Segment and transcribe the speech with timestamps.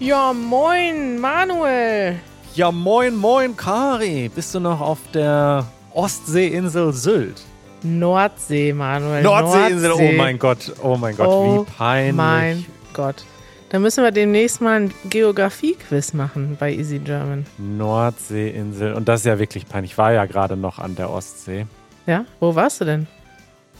[0.00, 2.18] Ja, moin, Manuel.
[2.54, 4.30] Ja, moin, moin, Kari.
[4.34, 7.42] Bist du noch auf der Ostseeinsel Sylt?
[7.82, 9.22] Nordsee, Manuel.
[9.22, 10.14] Nordseeinsel, Nordsee.
[10.14, 12.16] oh mein Gott, oh mein Gott, Oh wie peinlich.
[12.16, 13.24] Mein Gott.
[13.68, 17.44] Da müssen wir demnächst mal ein Geografie-Quiz machen bei Easy German.
[17.58, 18.94] Nordseeinsel.
[18.94, 19.92] Und das ist ja wirklich peinlich.
[19.92, 21.66] Ich war ja gerade noch an der Ostsee.
[22.06, 22.24] Ja?
[22.40, 23.06] Wo warst du denn?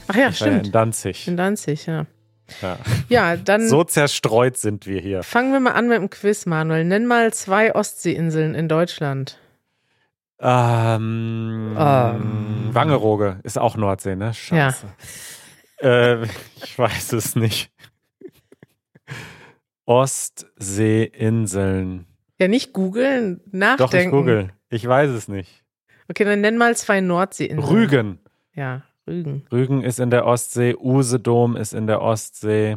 [0.07, 0.67] Ach ja, ich war ja stimmt.
[0.67, 1.27] in Danzig.
[1.29, 2.05] In Danzig, ja.
[2.63, 2.79] Ja.
[3.09, 5.23] Ja, dann So zerstreut sind wir hier.
[5.23, 6.85] fangen wir mal an mit dem Quiz, Manuel.
[6.85, 9.39] Nenn mal zwei Ostseeinseln in Deutschland.
[10.41, 12.69] Ähm, Ähm.
[12.73, 14.33] Wangerooge ist auch Nordsee, ne?
[14.33, 14.87] Scheiße.
[15.83, 16.25] Äh,
[16.65, 17.71] ich weiß es nicht.
[19.85, 22.07] Ostseeinseln.
[22.39, 23.93] Ja, nicht googeln, nachdenken.
[23.93, 24.51] Doch, ich google.
[24.71, 25.63] Ich weiß es nicht.
[26.09, 27.63] Okay, dann nenn mal zwei Nordseeinseln.
[27.63, 28.19] Rügen.
[28.55, 29.45] Ja, Rügen.
[29.51, 32.77] Rügen ist in der Ostsee, Usedom ist in der Ostsee.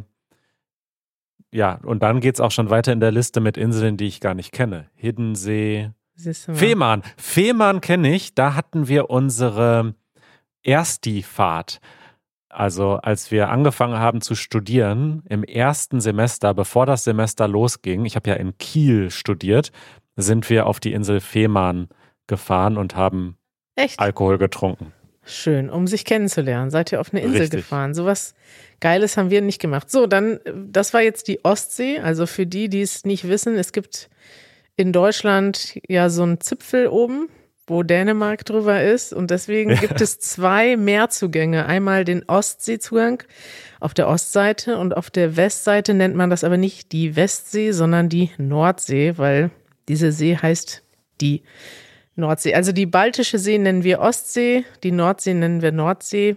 [1.51, 4.33] Ja, und dann geht's auch schon weiter in der Liste mit Inseln, die ich gar
[4.33, 4.87] nicht kenne.
[4.95, 5.91] Hiddensee.
[6.15, 7.03] Fehmarn.
[7.17, 8.33] Fehmarn kenne ich.
[8.33, 9.93] Da hatten wir unsere
[10.63, 11.79] Ersti-Fahrt.
[12.49, 18.15] Also als wir angefangen haben zu studieren, im ersten Semester, bevor das Semester losging, ich
[18.15, 19.71] habe ja in Kiel studiert,
[20.15, 21.87] sind wir auf die Insel Fehmarn
[22.27, 23.37] gefahren und haben
[23.75, 23.99] Echt?
[23.99, 24.93] Alkohol getrunken.
[25.25, 26.69] Schön, um sich kennenzulernen.
[26.69, 27.61] Seid ihr auf eine Insel Richtig.
[27.61, 27.93] gefahren?
[27.93, 28.35] Sowas
[28.81, 29.89] Geiles haben wir nicht gemacht.
[29.89, 31.99] So, dann, äh, das war jetzt die Ostsee.
[31.99, 34.09] Also für die, die es nicht wissen, es gibt
[34.75, 37.29] in Deutschland ja so einen Zipfel oben,
[37.65, 39.13] wo Dänemark drüber ist.
[39.13, 41.65] Und deswegen gibt es zwei Meerzugänge.
[41.65, 43.23] Einmal den Ostseezugang
[43.79, 48.09] auf der Ostseite und auf der Westseite nennt man das aber nicht die Westsee, sondern
[48.09, 49.51] die Nordsee, weil
[49.87, 50.83] diese See heißt
[51.21, 51.43] die
[52.15, 52.53] Nordsee.
[52.53, 56.35] Also die Baltische See nennen wir Ostsee, die Nordsee nennen wir Nordsee.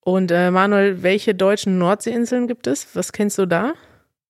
[0.00, 2.94] Und äh, Manuel, welche deutschen Nordseeinseln gibt es?
[2.94, 3.74] Was kennst du da?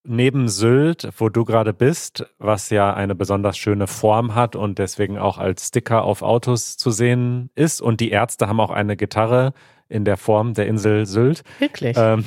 [0.09, 5.19] neben Sylt, wo du gerade bist, was ja eine besonders schöne Form hat und deswegen
[5.19, 7.81] auch als Sticker auf Autos zu sehen ist.
[7.81, 9.53] Und die Ärzte haben auch eine Gitarre
[9.89, 11.43] in der Form der Insel Sylt.
[11.59, 11.97] Wirklich?
[11.99, 12.25] Ähm,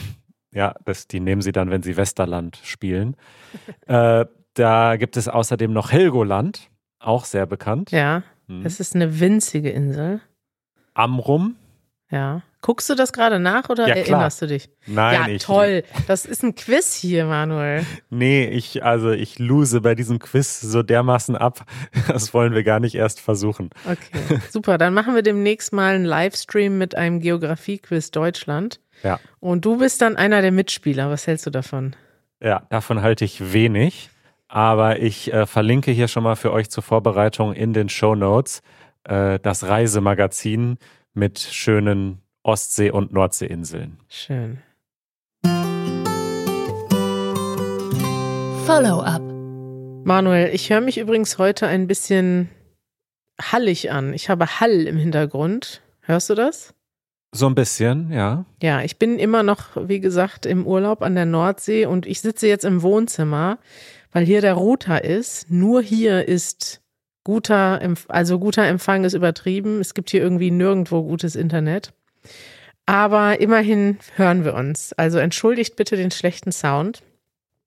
[0.51, 3.15] ja, das, die nehmen sie dann, wenn sie Westerland spielen.
[3.87, 7.91] äh, da gibt es außerdem noch Helgoland, auch sehr bekannt.
[7.91, 8.65] ja, Hm.
[8.65, 10.21] es ist eine winzige Insel.
[10.93, 11.55] Amrum.
[12.11, 12.41] Ja.
[12.61, 14.69] Guckst du das gerade nach oder Ja, erinnerst du dich?
[14.85, 15.83] Nein, ja, ich, toll.
[16.07, 17.85] Das ist ein Quiz hier, Manuel.
[18.09, 21.65] Nee, ich, also ich lose bei diesem Quiz so dermaßen ab.
[22.07, 23.69] Das wollen wir gar nicht erst versuchen.
[23.85, 24.77] Okay, super.
[24.77, 28.81] Dann machen wir demnächst mal einen Livestream mit einem Geografie-Quiz Deutschland.
[29.03, 29.19] Ja.
[29.39, 31.09] Und du bist dann einer der Mitspieler.
[31.09, 31.95] Was hältst du davon?
[32.41, 34.09] Ja, davon halte ich wenig.
[34.51, 38.63] Aber ich äh, verlinke hier schon mal für euch zur Vorbereitung in den Show Notes
[39.03, 40.79] äh, das Reisemagazin
[41.13, 43.99] mit schönen Ostsee- und Nordseeinseln.
[44.07, 44.57] Schön.
[48.65, 49.21] Follow-up.
[50.03, 52.49] Manuel, ich höre mich übrigens heute ein bisschen
[53.39, 54.15] hallig an.
[54.15, 55.83] Ich habe Hall im Hintergrund.
[56.01, 56.73] Hörst du das?
[57.31, 58.45] So ein bisschen, ja.
[58.63, 62.47] Ja, ich bin immer noch, wie gesagt, im Urlaub an der Nordsee und ich sitze
[62.47, 63.59] jetzt im Wohnzimmer,
[64.11, 65.49] weil hier der Router ist.
[65.49, 66.81] Nur hier ist
[67.23, 69.79] guter, also guter Empfang ist übertrieben.
[69.79, 71.93] Es gibt hier irgendwie nirgendwo gutes Internet.
[72.85, 74.93] Aber immerhin hören wir uns.
[74.93, 77.03] Also entschuldigt bitte den schlechten Sound.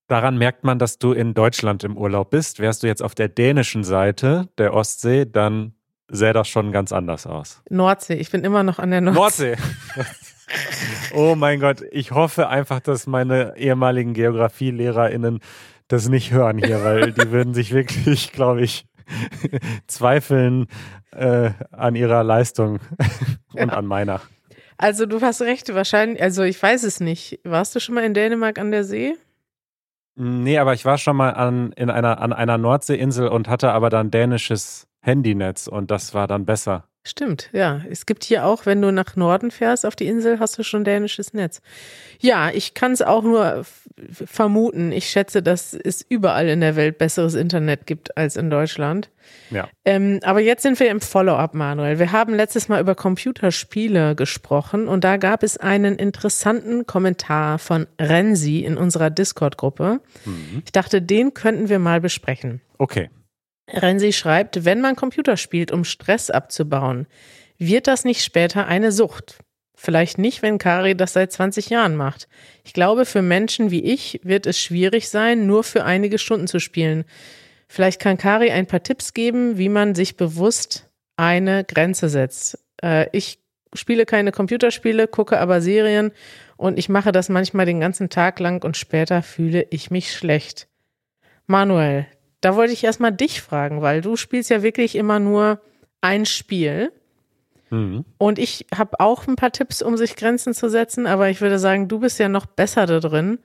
[0.09, 2.59] Daran merkt man, dass du in Deutschland im Urlaub bist.
[2.59, 5.75] Wärst du jetzt auf der dänischen Seite der Ostsee, dann
[6.09, 7.63] sähe das schon ganz anders aus.
[7.71, 9.57] Nordsee, ich bin immer noch an der Nordsee.
[9.57, 10.13] Nordsee.
[11.15, 15.41] oh mein Gott, ich hoffe einfach, dass meine ehemaligen GeografielehrerInnen
[15.93, 18.87] das nicht hören hier, weil die würden sich wirklich, glaube ich,
[19.87, 20.67] zweifeln
[21.13, 22.79] äh, an ihrer Leistung
[23.55, 23.75] und Ja.
[23.75, 24.21] an meiner.
[24.79, 27.41] Also du hast recht, wahrscheinlich, also ich weiß es nicht.
[27.45, 29.15] Warst du schon mal in Dänemark an der See?
[30.15, 33.91] Nee, aber ich war schon mal an, in einer, an einer Nordseeinsel und hatte aber
[33.91, 36.89] dann dänisches Handynetz und das war dann besser.
[37.05, 37.83] Stimmt, ja.
[37.91, 40.85] Es gibt hier auch, wenn du nach Norden fährst auf die Insel, hast du schon
[40.85, 41.61] dänisches Netz.
[42.21, 43.65] Ja, ich kann es auch nur
[44.25, 44.93] vermuten.
[44.93, 49.11] Ich schätze, dass es überall in der Welt besseres Internet gibt als in Deutschland.
[49.51, 49.69] Ja.
[49.85, 51.99] Ähm, aber jetzt sind wir im Follow-up, Manuel.
[51.99, 57.89] Wir haben letztes Mal über Computerspiele gesprochen und da gab es einen interessanten Kommentar von
[58.01, 60.01] Renzi in unserer Discord-Gruppe.
[60.25, 60.63] Mhm.
[60.65, 62.61] Ich dachte, den könnten wir mal besprechen.
[62.79, 63.11] Okay.
[63.69, 67.07] Renzi schreibt, wenn man Computer spielt, um Stress abzubauen,
[67.59, 69.39] wird das nicht später eine Sucht?
[69.75, 72.29] Vielleicht nicht, wenn Kari das seit 20 Jahren macht.
[72.65, 76.61] Ich glaube, für Menschen wie ich wird es schwierig sein, nur für einige Stunden zu
[76.61, 77.05] spielen.
[77.69, 82.59] Vielleicht kann Kari ein paar Tipps geben, wie man sich bewusst eine Grenze setzt.
[82.83, 83.39] Äh, ich
[83.75, 86.13] spiele keine Computerspiele, gucke aber Serien
[86.57, 90.69] und ich mache das manchmal den ganzen Tag lang und später fühle ich mich schlecht.
[91.47, 92.07] Manuel,
[92.43, 95.61] da wollte ich erstmal dich fragen, weil du spielst ja wirklich immer nur
[96.03, 96.93] ein Spiel.
[97.71, 98.05] Mhm.
[98.19, 101.59] Und ich habe auch ein paar Tipps, um sich Grenzen zu setzen, aber ich würde
[101.59, 103.39] sagen, du bist ja noch besser da drin.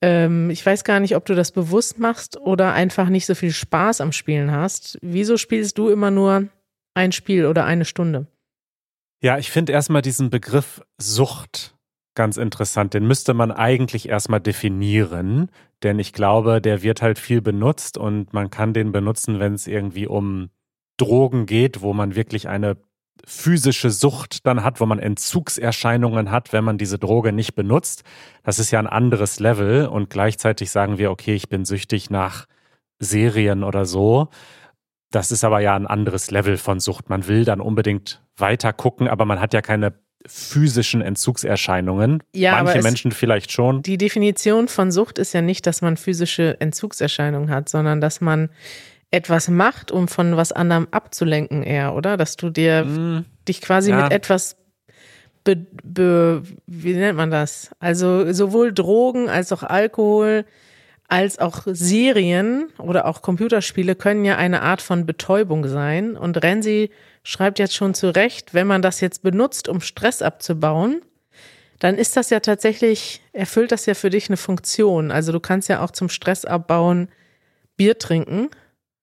[0.00, 3.52] Ähm, ich weiß gar nicht, ob du das bewusst machst oder einfach nicht so viel
[3.52, 4.98] Spaß am Spielen hast.
[5.02, 6.48] Wieso spielst du immer nur
[6.94, 8.26] ein Spiel oder eine Stunde?
[9.22, 11.76] Ja, ich finde erstmal diesen Begriff Sucht
[12.14, 12.94] ganz interessant.
[12.94, 15.50] Den müsste man eigentlich erstmal definieren,
[15.82, 19.66] denn ich glaube, der wird halt viel benutzt und man kann den benutzen, wenn es
[19.66, 20.50] irgendwie um
[20.96, 22.76] Drogen geht, wo man wirklich eine
[23.24, 28.04] physische Sucht dann hat, wo man Entzugserscheinungen hat, wenn man diese Droge nicht benutzt.
[28.42, 32.46] Das ist ja ein anderes Level und gleichzeitig sagen wir, okay, ich bin süchtig nach
[32.98, 34.28] Serien oder so.
[35.10, 37.10] Das ist aber ja ein anderes Level von Sucht.
[37.10, 39.92] Man will dann unbedingt weiter gucken, aber man hat ja keine
[40.26, 42.22] physischen Entzugserscheinungen.
[42.34, 43.82] Ja, Manche Menschen vielleicht schon.
[43.82, 48.50] Die Definition von Sucht ist ja nicht, dass man physische Entzugserscheinungen hat, sondern dass man
[49.10, 52.16] etwas macht, um von was anderem abzulenken eher, oder?
[52.16, 54.04] Dass du dir Mm, dich quasi Ja.
[54.04, 54.56] mit etwas
[55.44, 57.70] be, be, wie nennt man das?
[57.80, 60.44] Also sowohl Drogen als auch Alkohol
[61.08, 66.16] als auch Serien oder auch Computerspiele können ja eine Art von Betäubung sein.
[66.16, 66.90] Und Renzi
[67.22, 71.02] schreibt jetzt schon zu Recht, wenn man das jetzt benutzt, um Stress abzubauen,
[71.78, 75.10] dann ist das ja tatsächlich, erfüllt das ja für dich eine Funktion.
[75.10, 77.08] Also du kannst ja auch zum Stress abbauen
[77.76, 78.50] Bier trinken.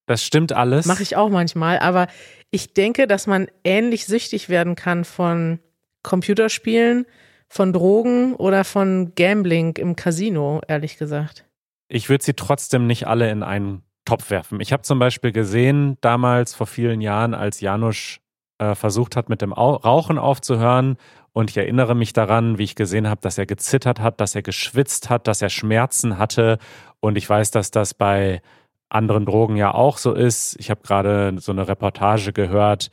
[0.05, 0.85] Das stimmt alles.
[0.85, 2.07] Mache ich auch manchmal, aber
[2.51, 5.59] ich denke, dass man ähnlich süchtig werden kann von
[6.03, 7.05] Computerspielen,
[7.47, 11.45] von Drogen oder von Gambling im Casino, ehrlich gesagt.
[11.89, 14.59] Ich würde sie trotzdem nicht alle in einen Topf werfen.
[14.61, 18.19] Ich habe zum Beispiel gesehen, damals vor vielen Jahren, als Janusz
[18.59, 20.97] äh, versucht hat, mit dem Au Rauchen aufzuhören.
[21.31, 24.41] Und ich erinnere mich daran, wie ich gesehen habe, dass er gezittert hat, dass er
[24.41, 26.57] geschwitzt hat, dass er Schmerzen hatte.
[26.99, 28.41] Und ich weiß, dass das bei
[28.89, 30.55] anderen Drogen ja auch so ist.
[30.59, 32.89] Ich habe gerade so eine Reportage gehört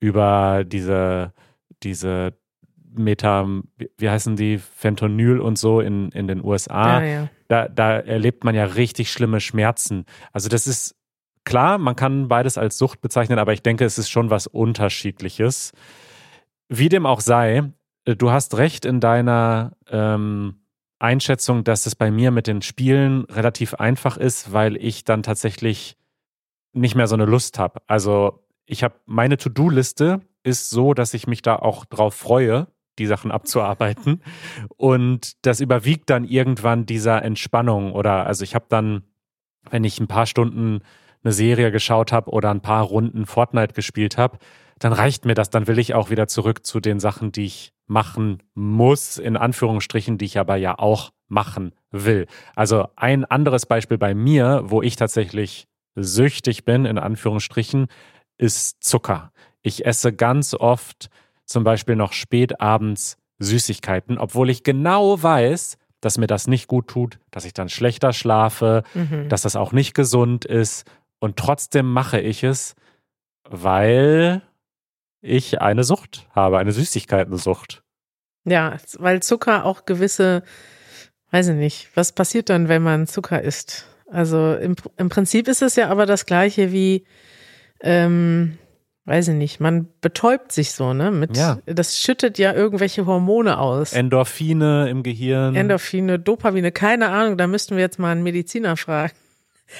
[0.00, 1.32] über diese,
[1.82, 2.34] diese
[3.04, 3.46] Meta,
[3.96, 7.28] wie heißen die, Fentanyl und so in, in den USA ja, ja.
[7.48, 10.04] da, da erlebt man ja richtig schlimme Schmerzen.
[10.32, 10.94] Also das ist
[11.44, 15.72] klar, man kann beides als Sucht bezeichnen, aber ich denke, es ist schon was Unterschiedliches.
[16.68, 17.72] Wie dem auch sei,
[18.04, 20.56] äh, du hast recht in deiner ähm,
[20.98, 25.96] Einschätzung, dass es bei mir mit den Spielen relativ einfach ist, weil ich dann tatsächlich
[26.72, 27.80] nicht mehr so eine Lust habe.
[27.86, 32.68] Also ich habe meine To-Do-Liste ist so, dass ich mich da auch drauf freue,
[32.98, 34.22] die Sachen abzuarbeiten.
[34.76, 37.92] Und das überwiegt dann irgendwann dieser Entspannung.
[37.92, 39.02] Oder also ich habe dann,
[39.70, 40.80] wenn ich ein paar Stunden
[41.24, 44.38] eine Serie geschaut habe oder ein paar Runden Fortnite gespielt habe,
[44.78, 45.50] dann reicht mir das.
[45.50, 50.18] Dann will ich auch wieder zurück zu den Sachen, die ich machen muss, in Anführungsstrichen,
[50.18, 52.26] die ich aber ja auch machen will.
[52.54, 57.86] Also ein anderes Beispiel bei mir, wo ich tatsächlich süchtig bin, in Anführungsstrichen,
[58.36, 59.32] ist Zucker.
[59.62, 61.10] Ich esse ganz oft
[61.48, 66.86] zum Beispiel noch spät abends Süßigkeiten, obwohl ich genau weiß, dass mir das nicht gut
[66.88, 69.28] tut, dass ich dann schlechter schlafe, Mhm.
[69.28, 70.84] dass das auch nicht gesund ist.
[71.18, 72.76] Und trotzdem mache ich es,
[73.44, 74.42] weil
[75.20, 77.82] ich eine Sucht habe, eine Süßigkeitensucht.
[78.44, 80.42] Ja, weil Zucker auch gewisse,
[81.32, 83.86] weiß ich nicht, was passiert dann, wenn man Zucker isst?
[84.10, 87.04] Also im, im Prinzip ist es ja aber das gleiche wie,
[87.80, 88.58] ähm,
[89.08, 91.10] weiß ich nicht, man betäubt sich so, ne?
[91.10, 91.58] Mit, Ja.
[91.64, 93.94] Das schüttet ja irgendwelche Hormone aus.
[93.94, 95.56] Endorphine im Gehirn.
[95.56, 99.14] Endorphine, Dopamine, keine Ahnung, da müssten wir jetzt mal einen Mediziner fragen.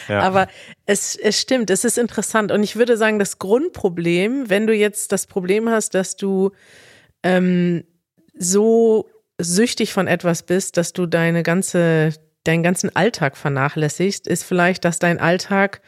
[0.08, 0.20] ja.
[0.20, 0.48] Aber
[0.86, 2.50] es, es stimmt, es ist interessant.
[2.50, 6.52] Und ich würde sagen, das Grundproblem, wenn du jetzt das Problem hast, dass du
[7.22, 7.84] ähm,
[8.34, 14.86] so süchtig von etwas bist, dass du deine ganze, deinen ganzen Alltag vernachlässigst, ist vielleicht,
[14.86, 15.82] dass dein Alltag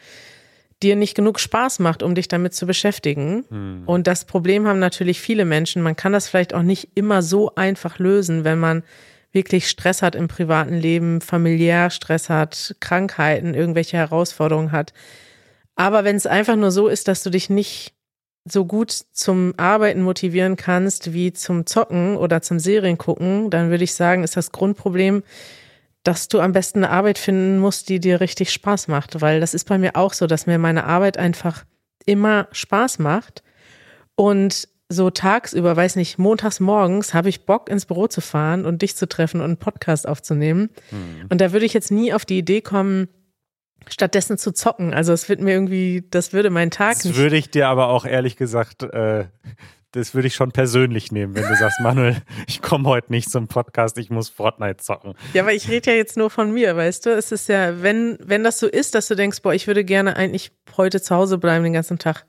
[0.83, 3.45] dir nicht genug Spaß macht, um dich damit zu beschäftigen.
[3.49, 3.83] Hm.
[3.85, 5.81] Und das Problem haben natürlich viele Menschen.
[5.81, 8.83] Man kann das vielleicht auch nicht immer so einfach lösen, wenn man
[9.31, 14.93] wirklich Stress hat im privaten Leben, familiär Stress hat, Krankheiten, irgendwelche Herausforderungen hat.
[15.75, 17.93] Aber wenn es einfach nur so ist, dass du dich nicht
[18.45, 23.83] so gut zum Arbeiten motivieren kannst wie zum Zocken oder zum Serien gucken, dann würde
[23.83, 25.23] ich sagen, ist das Grundproblem,
[26.03, 29.53] dass du am besten eine Arbeit finden musst, die dir richtig Spaß macht, weil das
[29.53, 31.65] ist bei mir auch so, dass mir meine Arbeit einfach
[32.05, 33.43] immer Spaß macht
[34.15, 38.81] und so tagsüber, weiß nicht, montags morgens habe ich Bock ins Büro zu fahren und
[38.81, 40.69] dich zu treffen und einen Podcast aufzunehmen.
[40.89, 41.27] Hm.
[41.29, 43.07] Und da würde ich jetzt nie auf die Idee kommen,
[43.87, 44.93] stattdessen zu zocken.
[44.93, 48.05] Also es wird mir irgendwie, das würde meinen Tag Das würde ich dir aber auch
[48.05, 49.25] ehrlich gesagt, äh,
[49.91, 52.17] das würde ich schon persönlich nehmen, wenn du sagst, Manuel,
[52.47, 55.15] ich komme heute nicht zum Podcast, ich muss Fortnite zocken.
[55.33, 57.09] Ja, aber ich rede ja jetzt nur von mir, weißt du?
[57.09, 60.15] Es ist ja, wenn, wenn das so ist, dass du denkst, boah, ich würde gerne
[60.15, 62.25] eigentlich heute zu Hause bleiben, den ganzen Tag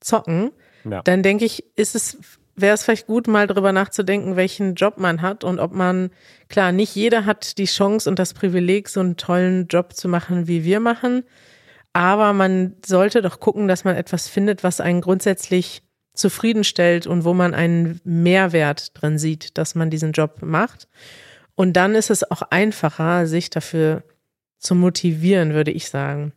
[0.00, 0.52] zocken,
[0.84, 1.02] ja.
[1.02, 2.18] dann denke ich, ist es,
[2.54, 6.10] wäre es vielleicht gut, mal drüber nachzudenken, welchen Job man hat und ob man,
[6.48, 10.46] klar, nicht jeder hat die Chance und das Privileg, so einen tollen Job zu machen,
[10.46, 11.24] wie wir machen.
[11.94, 15.82] Aber man sollte doch gucken, dass man etwas findet, was einen grundsätzlich
[16.14, 20.88] zufriedenstellt und wo man einen Mehrwert drin sieht, dass man diesen Job macht.
[21.54, 24.02] Und dann ist es auch einfacher, sich dafür
[24.58, 26.32] zu motivieren, würde ich sagen.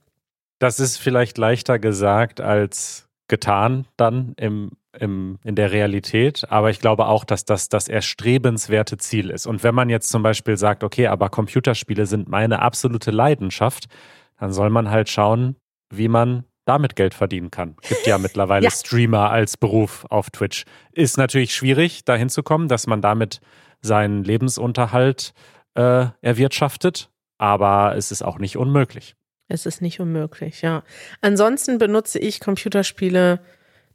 [0.59, 6.45] Das ist vielleicht leichter gesagt als getan dann im, im, in der Realität.
[6.49, 9.45] Aber ich glaube auch, dass das das erstrebenswerte Ziel ist.
[9.45, 13.85] Und wenn man jetzt zum Beispiel sagt, okay, aber Computerspiele sind meine absolute Leidenschaft,
[14.39, 15.55] dann soll man halt schauen,
[15.89, 17.75] wie man damit Geld verdienen kann.
[17.87, 18.71] Gibt ja mittlerweile ja.
[18.71, 20.65] Streamer als Beruf auf Twitch.
[20.91, 23.39] Ist natürlich schwierig, dahin zu kommen, dass man damit
[23.81, 25.33] seinen Lebensunterhalt
[25.75, 29.15] äh, erwirtschaftet, aber es ist auch nicht unmöglich.
[29.47, 30.83] Es ist nicht unmöglich, ja.
[31.21, 33.39] Ansonsten benutze ich Computerspiele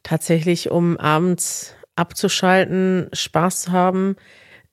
[0.02, 4.16] tatsächlich, um abends abzuschalten, Spaß zu haben.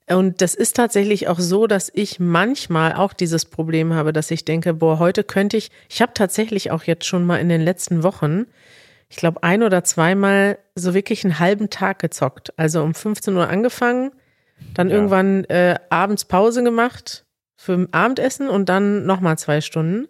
[0.10, 4.46] Und das ist tatsächlich auch so, dass ich manchmal auch dieses Problem habe, dass ich
[4.46, 8.04] denke, boah, heute könnte ich, ich habe tatsächlich auch jetzt schon mal in den letzten
[8.04, 8.46] Wochen,
[9.10, 12.58] ich glaube, ein oder zweimal so wirklich einen halben Tag gezockt.
[12.58, 14.12] Also um 15 Uhr angefangen,
[14.74, 14.96] dann ja.
[14.96, 17.26] irgendwann äh, abends Pause gemacht
[17.58, 20.08] für Abendessen und dann nochmal zwei Stunden.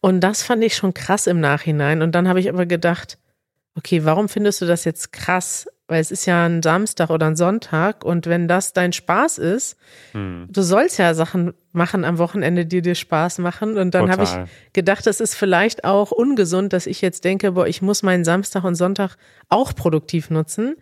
[0.00, 2.02] Und das fand ich schon krass im Nachhinein.
[2.02, 3.18] Und dann habe ich aber gedacht,
[3.76, 5.68] okay, warum findest du das jetzt krass?
[5.88, 9.78] Weil es ist ja ein Samstag oder ein Sonntag und wenn das dein Spaß ist,
[10.12, 10.46] hm.
[10.50, 13.78] du sollst ja Sachen machen am Wochenende, die dir Spaß machen.
[13.78, 14.30] Und dann habe ich
[14.74, 18.64] gedacht, es ist vielleicht auch ungesund, dass ich jetzt denke, boah, ich muss meinen Samstag
[18.64, 19.16] und Sonntag
[19.48, 20.76] auch produktiv nutzen.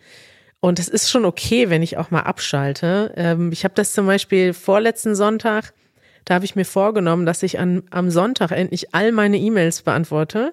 [0.58, 3.12] Und es ist schon okay, wenn ich auch mal abschalte.
[3.16, 5.72] Ähm, ich habe das zum Beispiel vorletzten Sonntag,
[6.24, 10.52] da habe ich mir vorgenommen, dass ich an, am Sonntag endlich all meine E-Mails beantworte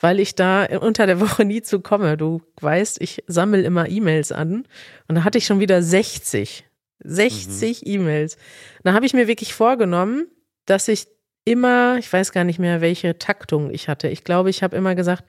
[0.00, 2.16] weil ich da unter der Woche nie zu komme.
[2.16, 4.66] Du weißt, ich sammle immer E-Mails an
[5.06, 6.64] und da hatte ich schon wieder 60.
[7.04, 7.92] 60 mhm.
[7.92, 8.36] E-Mails.
[8.82, 10.26] Da habe ich mir wirklich vorgenommen,
[10.66, 11.06] dass ich
[11.44, 14.08] immer, ich weiß gar nicht mehr, welche Taktung ich hatte.
[14.08, 15.24] Ich glaube, ich habe immer gesagt,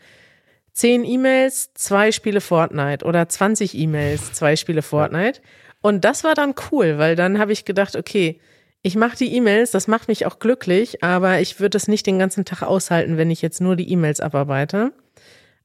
[0.73, 5.41] 10 E-Mails, zwei Spiele Fortnite oder 20 E-Mails, zwei Spiele Fortnite.
[5.81, 8.39] Und das war dann cool, weil dann habe ich gedacht, okay,
[8.83, 12.19] ich mache die E-Mails, das macht mich auch glücklich, aber ich würde es nicht den
[12.19, 14.91] ganzen Tag aushalten, wenn ich jetzt nur die E-Mails abarbeite.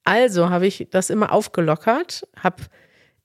[0.05, 2.63] Also habe ich das immer aufgelockert, habe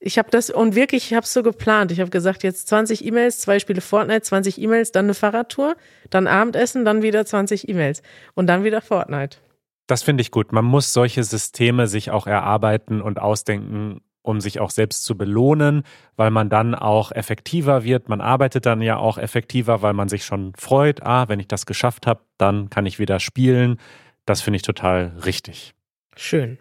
[0.04, 1.92] ich habe das und wirklich, ich habe es so geplant.
[1.92, 5.76] Ich habe gesagt, jetzt 20 E-Mails, zwei Spiele Fortnite, 20 E-Mails, dann eine Fahrradtour,
[6.10, 8.02] dann Abendessen, dann wieder 20 E-Mails
[8.34, 9.38] und dann wieder Fortnite.
[9.86, 10.50] Das finde ich gut.
[10.50, 15.82] Man muss solche Systeme sich auch erarbeiten und ausdenken, um sich auch selbst zu belohnen,
[16.16, 18.08] weil man dann auch effektiver wird.
[18.08, 21.66] Man arbeitet dann ja auch effektiver, weil man sich schon freut, ah, wenn ich das
[21.66, 23.78] geschafft habe, dann kann ich wieder spielen.
[24.24, 25.74] Das finde ich total richtig.
[26.16, 26.58] Schön.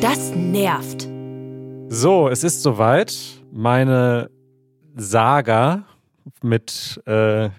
[0.00, 1.08] Das nervt.
[1.88, 3.16] So, es ist soweit.
[3.52, 4.30] Meine
[4.96, 5.84] Saga
[6.42, 7.50] mit äh,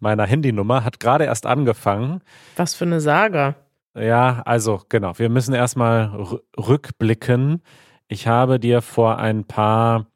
[0.00, 2.22] meiner Handynummer hat gerade erst angefangen.
[2.56, 3.54] Was für eine Saga?
[3.96, 5.18] Ja, also genau.
[5.18, 7.62] Wir müssen erstmal rückblicken.
[8.08, 10.06] Ich habe dir vor ein paar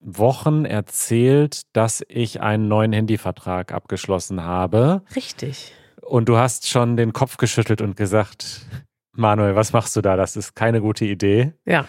[0.00, 5.02] Wochen erzählt, dass ich einen neuen Handyvertrag abgeschlossen habe.
[5.14, 5.72] Richtig.
[6.02, 8.66] Und du hast schon den Kopf geschüttelt und gesagt,
[9.12, 10.16] Manuel, was machst du da?
[10.16, 11.52] Das ist keine gute Idee.
[11.64, 11.86] Ja.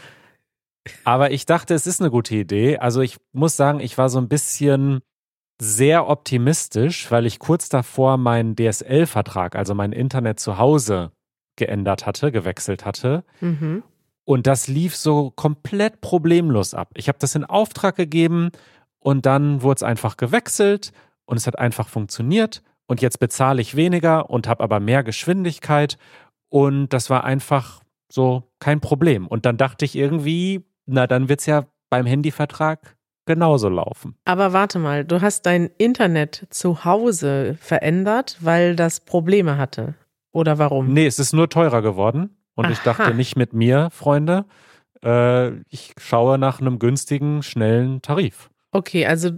[1.03, 2.77] Aber ich dachte, es ist eine gute Idee.
[2.77, 5.01] Also ich muss sagen, ich war so ein bisschen
[5.59, 11.11] sehr optimistisch, weil ich kurz davor meinen DSL-Vertrag, also mein Internet zu Hause,
[11.55, 13.23] geändert hatte, gewechselt hatte.
[13.41, 13.83] Mhm.
[14.25, 16.89] Und das lief so komplett problemlos ab.
[16.95, 18.51] Ich habe das in Auftrag gegeben
[18.99, 20.93] und dann wurde es einfach gewechselt
[21.25, 22.63] und es hat einfach funktioniert.
[22.87, 25.97] Und jetzt bezahle ich weniger und habe aber mehr Geschwindigkeit.
[26.49, 29.27] Und das war einfach so kein Problem.
[29.27, 32.95] Und dann dachte ich irgendwie, na, dann wird es ja beim Handyvertrag
[33.25, 34.15] genauso laufen.
[34.25, 39.95] Aber warte mal, du hast dein Internet zu Hause verändert, weil das Probleme hatte.
[40.33, 40.91] Oder warum?
[40.91, 42.35] Nee, es ist nur teurer geworden.
[42.55, 42.73] Und Aha.
[42.73, 44.45] ich dachte nicht mit mir, Freunde.
[45.03, 48.49] Äh, ich schaue nach einem günstigen, schnellen Tarif.
[48.71, 49.31] Okay, also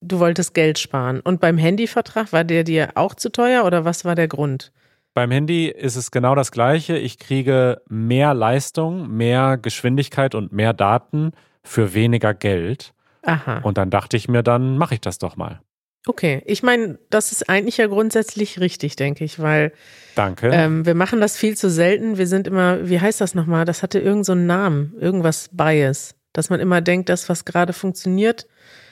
[0.00, 1.20] du wolltest Geld sparen.
[1.20, 4.72] Und beim Handyvertrag war der dir auch zu teuer oder was war der Grund?
[5.14, 6.96] Beim Handy ist es genau das Gleiche.
[6.96, 11.32] Ich kriege mehr Leistung, mehr Geschwindigkeit und mehr Daten
[11.64, 12.94] für weniger Geld.
[13.22, 13.58] Aha.
[13.58, 15.60] Und dann dachte ich mir, dann mache ich das doch mal.
[16.08, 19.72] Okay, ich meine, das ist eigentlich ja grundsätzlich richtig, denke ich, weil
[20.14, 20.48] Danke.
[20.50, 22.16] ähm, wir machen das viel zu selten.
[22.16, 23.66] Wir sind immer, wie heißt das nochmal?
[23.66, 27.74] Das hatte irgend so einen Namen, irgendwas Bias, dass man immer denkt, das, was gerade
[27.74, 28.46] funktioniert,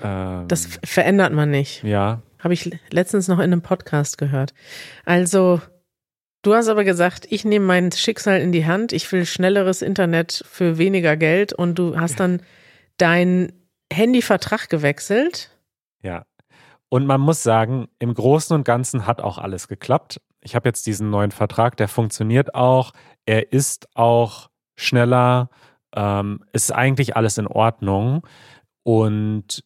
[0.04, 1.82] ähm, das verändert man nicht.
[1.84, 4.52] ja, Habe ich letztens noch in einem Podcast gehört.
[5.06, 5.62] Also,
[6.42, 10.44] du hast aber gesagt, ich nehme mein Schicksal in die Hand, ich will schnelleres Internet
[10.46, 12.42] für weniger Geld und du hast dann
[12.98, 13.52] deinen
[13.90, 15.50] Handyvertrag gewechselt.
[16.02, 16.26] ja.
[16.88, 20.20] Und man muss sagen, im Großen und Ganzen hat auch alles geklappt.
[20.40, 22.92] Ich habe jetzt diesen neuen Vertrag, der funktioniert auch.
[23.24, 25.50] Er ist auch schneller.
[25.94, 28.26] Ähm, ist eigentlich alles in Ordnung.
[28.84, 29.64] Und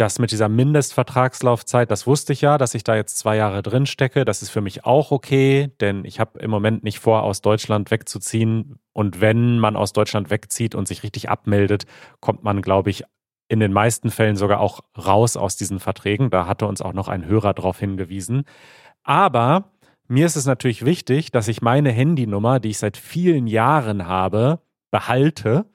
[0.00, 3.84] das mit dieser Mindestvertragslaufzeit, das wusste ich ja, dass ich da jetzt zwei Jahre drin
[3.84, 4.24] stecke.
[4.24, 7.90] Das ist für mich auch okay, denn ich habe im Moment nicht vor, aus Deutschland
[7.90, 8.80] wegzuziehen.
[8.92, 11.84] Und wenn man aus Deutschland wegzieht und sich richtig abmeldet,
[12.20, 13.04] kommt man, glaube ich,
[13.50, 16.30] in den meisten Fällen sogar auch raus aus diesen Verträgen.
[16.30, 18.44] Da hatte uns auch noch ein Hörer darauf hingewiesen.
[19.02, 19.72] Aber
[20.06, 24.60] mir ist es natürlich wichtig, dass ich meine Handynummer, die ich seit vielen Jahren habe,
[24.92, 25.66] behalte.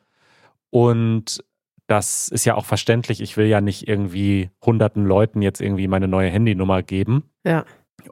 [0.69, 1.43] Und
[1.87, 3.19] das ist ja auch verständlich.
[3.19, 7.29] Ich will ja nicht irgendwie hunderten Leuten jetzt irgendwie meine neue Handynummer geben.
[7.45, 7.65] Ja.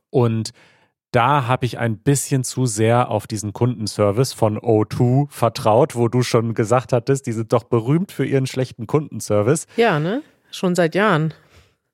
[0.10, 0.52] Und
[1.14, 6.24] da habe ich ein bisschen zu sehr auf diesen Kundenservice von O2 vertraut, wo du
[6.24, 9.68] schon gesagt hattest, die sind doch berühmt für ihren schlechten Kundenservice.
[9.78, 10.24] Ja, ne?
[10.52, 11.34] Schon seit Jahren.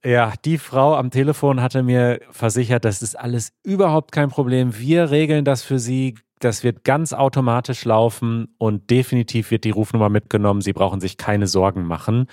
[0.04, 4.78] Ja, die Frau am Telefon hatte mir versichert, das ist alles überhaupt kein Problem.
[4.78, 6.16] Wir regeln das für Sie.
[6.40, 10.62] Das wird ganz automatisch laufen und definitiv wird die Rufnummer mitgenommen.
[10.62, 12.28] Sie brauchen sich keine Sorgen machen.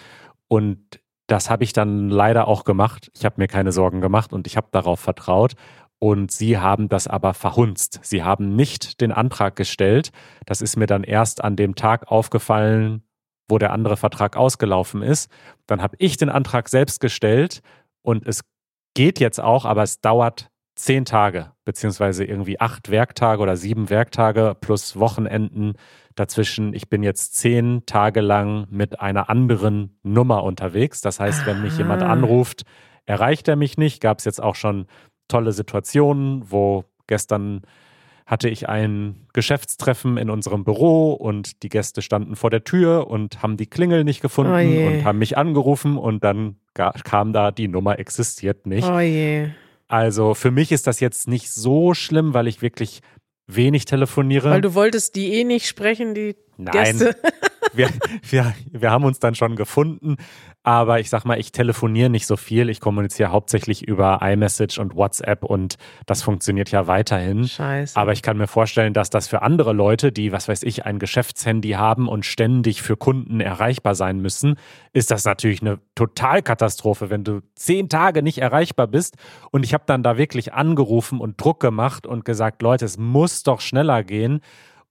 [0.47, 3.11] Und das habe ich dann leider auch gemacht.
[3.17, 5.55] Ich habe mir keine Sorgen gemacht und ich habe darauf vertraut.
[5.99, 8.01] Und sie haben das aber verhunzt.
[8.03, 10.11] Sie haben nicht den Antrag gestellt.
[10.45, 13.03] Das ist mir dann erst an dem Tag aufgefallen,
[13.49, 15.31] wo der andere Vertrag ausgelaufen ist.
[15.67, 17.63] Dann habe ich den Antrag selbst gestellt
[18.03, 18.43] und es
[18.95, 24.55] geht jetzt auch, aber es dauert zehn Tage, beziehungsweise irgendwie acht Werktage oder sieben Werktage
[24.61, 25.75] plus Wochenenden
[26.15, 26.75] dazwischen.
[26.75, 31.01] Ich bin jetzt zehn Tage lang mit einer anderen Nummer unterwegs.
[31.01, 32.13] Das heißt, wenn mich jemand Ah.
[32.13, 32.65] anruft,
[33.07, 34.03] erreicht er mich nicht.
[34.03, 34.87] Gab es jetzt auch schon
[35.29, 37.63] tolle Situationen, wo gestern
[38.27, 43.41] hatte ich ein Geschäftstreffen in unserem Büro und die Gäste standen vor der Tür und
[43.43, 47.69] haben die Klingel nicht gefunden Oh und haben mich angerufen und dann kam da, die
[47.69, 48.89] Nummer existiert nicht.
[48.89, 49.51] Oh je.
[49.87, 53.01] Also für mich ist das jetzt nicht so schlimm, weil ich wirklich
[53.47, 54.51] wenig telefoniere.
[54.51, 57.17] Weil du wolltest die eh nicht sprechen, die Nein, Gäste.
[57.77, 57.89] wir,
[58.29, 60.17] wir, wir haben uns dann schon gefunden,
[60.63, 62.69] aber ich sag mal, ich telefoniere nicht so viel.
[62.71, 67.47] Ich kommuniziere hauptsächlich über iMessage und WhatsApp und das funktioniert ja weiterhin.
[67.47, 67.97] Scheiße.
[67.97, 70.99] Aber ich kann mir vorstellen, dass das für andere Leute, die, was weiß ich, ein
[70.99, 74.57] Geschäftshandy haben und ständig für Kunden erreichbar sein müssen,
[74.93, 79.17] ist das natürlich eine Totalkatastrophe, wenn du zehn Tage nicht erreichbar bist.
[79.53, 83.45] Und ich habe dann da wirklich angerufen und Druck gemacht und gesagt, Leute, es muss
[83.45, 84.41] doch schneller gehen,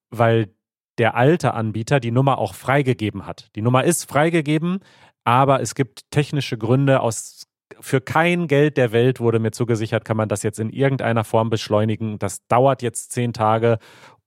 [0.09, 0.55] weil
[0.97, 3.49] der alte Anbieter die Nummer auch freigegeben hat.
[3.55, 4.79] Die Nummer ist freigegeben,
[5.23, 7.47] aber es gibt technische Gründe aus
[7.79, 11.49] für kein Geld der Welt wurde mir zugesichert, kann man das jetzt in irgendeiner Form
[11.49, 12.19] beschleunigen.
[12.19, 13.79] Das dauert jetzt zehn Tage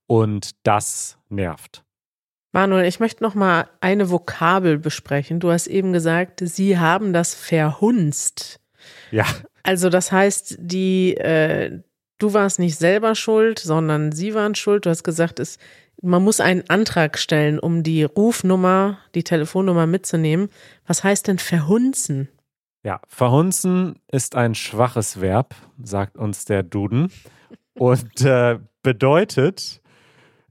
[0.07, 1.83] und das nervt.
[2.51, 5.39] Manuel, ich möchte noch mal eine Vokabel besprechen.
[5.39, 8.59] Du hast eben gesagt, sie haben das verhunzt.
[9.11, 9.25] Ja,
[9.63, 11.81] Also das heißt, die, äh,
[12.17, 14.85] du warst nicht selber schuld, sondern sie waren schuld.
[14.85, 15.59] Du hast gesagt, es,
[16.01, 20.49] man muss einen Antrag stellen, um die Rufnummer, die Telefonnummer mitzunehmen.
[20.85, 22.29] Was heißt denn verhunzen?
[22.83, 22.99] ja.
[23.07, 27.11] Verhunzen ist ein schwaches Verb, sagt uns der Duden
[27.73, 29.81] und äh, bedeutet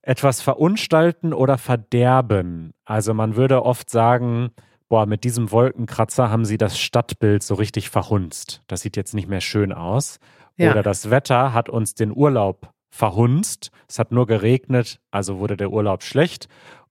[0.02, 2.72] etwas verunstalten oder verderben.
[2.84, 4.50] Also man würde oft sagen,
[4.88, 8.62] boah, mit diesem Wolkenkratzer haben sie das Stadtbild so richtig verhunzt.
[8.68, 10.18] Das sieht jetzt nicht mehr schön aus.
[10.56, 10.70] Ja.
[10.72, 13.70] Oder das Wetter hat uns den Urlaub verhunzt.
[13.88, 16.48] Es hat nur geregnet, also wurde der Urlaub schlecht.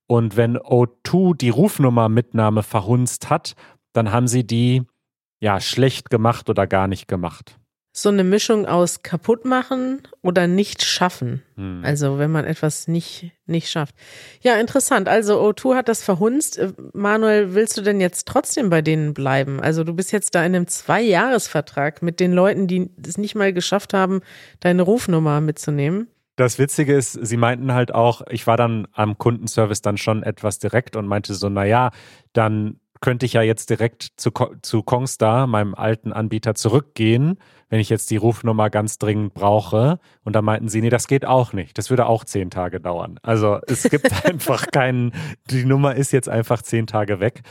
[0.08, 3.56] Und wenn O2 die Rufnummer-Mitnahme verhunzt hat,
[3.92, 4.84] dann haben sie die
[5.42, 7.60] ja schlecht gemacht oder gar nicht gemacht.
[8.00, 11.42] So eine Mischung aus kaputt machen oder nicht schaffen.
[11.56, 11.82] Hm.
[11.84, 13.96] Also wenn man etwas nicht, nicht schafft.
[14.42, 15.10] Ja, interessant.
[15.10, 16.60] Also O2 hat das verhunzt.
[16.60, 19.60] Äh, Manuel, willst du denn jetzt trotzdem bei denen bleiben?
[19.60, 23.52] Also du bist jetzt da in einem Zweijahresvertrag mit den Leuten, die es nicht mal
[23.52, 24.22] geschafft haben,
[24.60, 26.08] deine Rufnummer mitzunehmen.
[26.36, 30.60] Das Witzige ist, sie meinten halt auch, ich war dann am Kundenservice dann schon etwas
[30.60, 31.90] direkt und meinte so, naja,
[32.34, 34.32] dann könnte ich ja jetzt direkt zu,
[34.62, 37.38] zu Kongstar, meinem alten Anbieter, zurückgehen,
[37.70, 40.00] wenn ich jetzt die Rufnummer ganz dringend brauche.
[40.24, 41.78] Und da meinten sie, nee, das geht auch nicht.
[41.78, 43.20] Das würde auch zehn Tage dauern.
[43.24, 45.12] Also es gibt einfach keinen,
[45.50, 47.42] die Nummer ist jetzt einfach zehn Tage weg.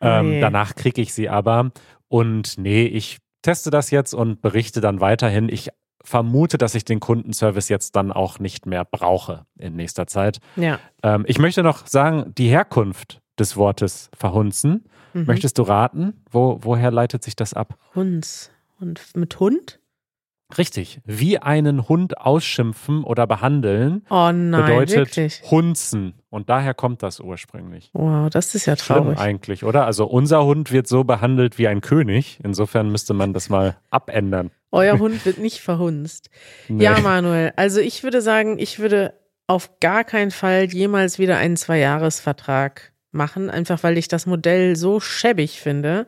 [0.00, 1.72] Ähm, danach kriege ich sie aber.
[2.08, 5.48] Und nee, ich teste das jetzt und berichte dann weiterhin.
[5.48, 5.70] Ich
[6.02, 10.38] vermute, dass ich den Kundenservice jetzt dann auch nicht mehr brauche in nächster Zeit.
[10.56, 10.78] Ja.
[11.02, 14.84] Ähm, ich möchte noch sagen, die Herkunft des Wortes verhunzen.
[15.14, 15.24] Mhm.
[15.26, 16.22] Möchtest du raten?
[16.30, 17.76] Wo, woher leitet sich das ab?
[17.94, 18.50] Hunds.
[18.78, 19.78] Und mit Hund?
[20.58, 21.00] Richtig.
[21.04, 25.42] Wie einen Hund ausschimpfen oder behandeln Oh nein, bedeutet wirklich.
[25.48, 26.14] hunzen.
[26.28, 27.90] Und daher kommt das ursprünglich.
[27.92, 29.18] Wow, das ist ja Schlimm traurig.
[29.18, 29.86] eigentlich, oder?
[29.86, 32.40] Also unser Hund wird so behandelt wie ein König.
[32.42, 34.50] Insofern müsste man das mal abändern.
[34.72, 36.30] Euer Hund wird nicht verhunzt.
[36.68, 36.84] Nee.
[36.84, 39.14] Ja, Manuel, also ich würde sagen, ich würde
[39.46, 45.00] auf gar keinen Fall jemals wieder einen Zwei-Jahres-Vertrag machen, einfach weil ich das Modell so
[45.00, 46.06] schäbig finde.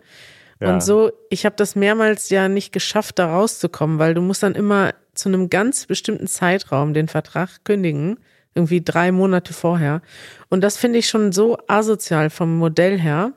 [0.60, 0.72] Ja.
[0.72, 4.54] Und so, ich habe das mehrmals ja nicht geschafft, da rauszukommen, weil du musst dann
[4.54, 8.18] immer zu einem ganz bestimmten Zeitraum den Vertrag kündigen,
[8.54, 10.02] irgendwie drei Monate vorher.
[10.48, 13.32] Und das finde ich schon so asozial vom Modell her,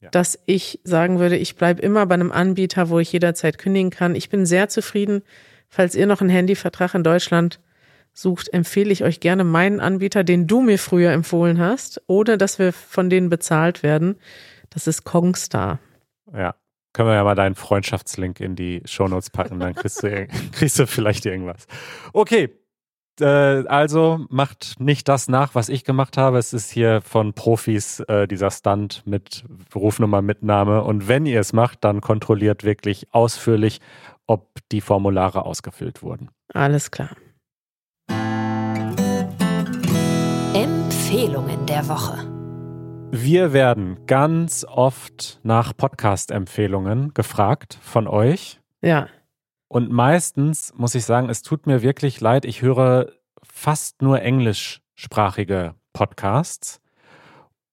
[0.00, 0.10] Ja.
[0.10, 4.14] dass ich sagen würde, ich bleibe immer bei einem Anbieter, wo ich jederzeit kündigen kann.
[4.14, 5.22] Ich bin sehr zufrieden.
[5.68, 7.60] Falls ihr noch einen Handyvertrag in Deutschland
[8.12, 12.58] sucht, empfehle ich euch gerne meinen Anbieter, den du mir früher empfohlen hast, ohne dass
[12.58, 14.16] wir von denen bezahlt werden.
[14.70, 15.78] Das ist Kongstar.
[16.32, 16.54] Ja.
[16.92, 20.86] Können wir ja mal deinen Freundschaftslink in die Shownotes packen, dann kriegst du, kriegst du
[20.86, 21.66] vielleicht irgendwas.
[22.12, 22.50] Okay.
[23.20, 23.24] Äh,
[23.68, 26.38] also macht nicht das nach, was ich gemacht habe.
[26.38, 29.44] Es ist hier von Profis äh, dieser Stunt mit
[29.74, 30.82] Rufnummer, Mitnahme.
[30.82, 33.80] Und wenn ihr es macht, dann kontrolliert wirklich ausführlich,
[34.26, 36.30] ob die Formulare ausgefüllt wurden.
[36.52, 37.10] Alles klar.
[40.54, 42.26] Empfehlungen der Woche.
[43.12, 48.60] Wir werden ganz oft nach Podcast-Empfehlungen gefragt von euch.
[48.82, 49.06] Ja.
[49.68, 55.74] Und meistens muss ich sagen, es tut mir wirklich leid, ich höre fast nur englischsprachige
[55.92, 56.80] Podcasts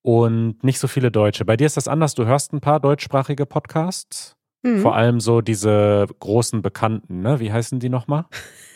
[0.03, 1.45] und nicht so viele deutsche.
[1.45, 4.79] Bei dir ist das anders, du hörst ein paar deutschsprachige Podcasts, Mhm.
[4.81, 7.39] vor allem so diese großen Bekannten, ne?
[7.39, 8.25] Wie heißen die nochmal?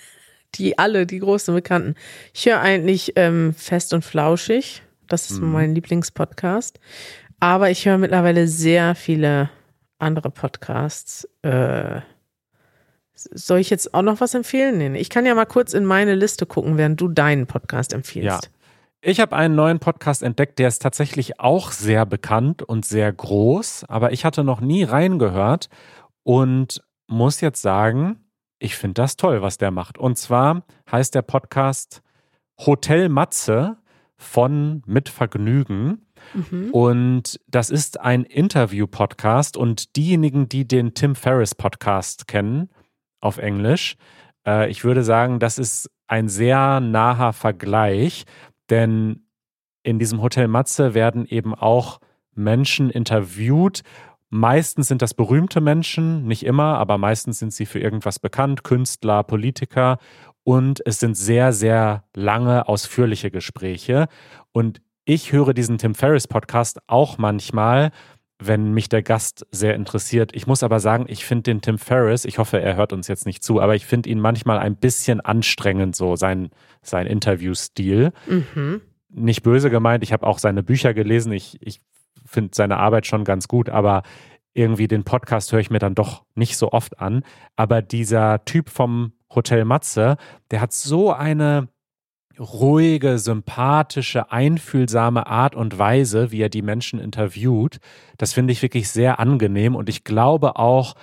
[0.55, 1.95] Die alle, die großen Bekannten.
[2.33, 4.81] Ich höre eigentlich ähm, Fest und Flauschig.
[5.07, 5.51] Das ist Mhm.
[5.51, 6.79] mein Lieblingspodcast.
[7.39, 9.49] Aber ich höre mittlerweile sehr viele
[9.99, 11.27] andere Podcasts.
[11.41, 12.01] Äh,
[13.13, 14.77] soll ich jetzt auch noch was empfehlen?
[14.77, 14.99] Nee.
[14.99, 18.49] Ich kann ja mal kurz in meine Liste gucken, während du deinen Podcast empfiehlst.
[19.03, 23.85] Ich habe einen neuen Podcast entdeckt, der ist tatsächlich auch sehr bekannt und sehr groß,
[23.87, 25.69] aber ich hatte noch nie reingehört
[26.23, 28.23] und muss jetzt sagen,
[28.61, 29.97] ich finde das toll, was der macht.
[29.97, 32.01] Und zwar heißt der Podcast
[32.59, 33.77] Hotel Matze
[34.15, 36.05] von Mit Vergnügen.
[36.35, 36.69] Mhm.
[36.71, 42.69] Und das ist ein Interview-Podcast und diejenigen, die den Tim Ferriss Podcast kennen,
[43.19, 43.95] auf Englisch,
[44.45, 48.25] äh, ich würde sagen, das ist ein sehr naher Vergleich,
[48.69, 49.25] denn
[49.81, 51.99] in diesem Hotel Matze werden eben auch
[52.35, 53.81] Menschen interviewt.
[54.33, 59.23] Meistens sind das berühmte Menschen, nicht immer, aber meistens sind sie für irgendwas bekannt, Künstler,
[59.23, 59.97] Politiker.
[60.43, 64.07] Und es sind sehr, sehr lange, ausführliche Gespräche.
[64.53, 67.91] Und ich höre diesen Tim Ferriss Podcast auch manchmal,
[68.39, 70.31] wenn mich der Gast sehr interessiert.
[70.33, 73.25] Ich muss aber sagen, ich finde den Tim Ferriss, ich hoffe, er hört uns jetzt
[73.25, 78.13] nicht zu, aber ich finde ihn manchmal ein bisschen anstrengend, so sein, sein Interviewstil.
[78.27, 78.81] Mhm.
[79.09, 81.33] Nicht böse gemeint, ich habe auch seine Bücher gelesen.
[81.33, 81.81] Ich, ich
[82.31, 84.03] finde seine Arbeit schon ganz gut, aber
[84.53, 87.23] irgendwie den Podcast höre ich mir dann doch nicht so oft an.
[87.55, 90.17] Aber dieser Typ vom Hotel Matze,
[90.49, 91.69] der hat so eine
[92.39, 97.79] ruhige, sympathische, einfühlsame Art und Weise, wie er die Menschen interviewt.
[98.17, 100.95] Das finde ich wirklich sehr angenehm und ich glaube auch,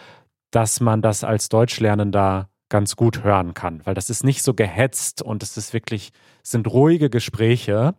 [0.51, 5.23] dass man das als Deutschlernender ganz gut hören kann, weil das ist nicht so gehetzt
[5.23, 6.11] und es ist wirklich,
[6.43, 7.95] sind ruhige Gespräche.